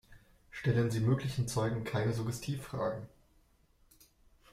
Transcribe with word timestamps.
Stellen 0.49 0.89
Sie 0.89 0.99
möglichen 0.99 1.47
Zeugen 1.47 1.83
keine 1.83 2.11
Suggestivfragen. 2.11 3.07